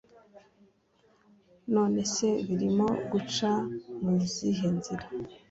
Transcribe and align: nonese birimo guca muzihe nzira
nonese 1.73 2.27
birimo 2.47 2.87
guca 3.11 3.49
muzihe 4.01 4.67
nzira 4.77 5.05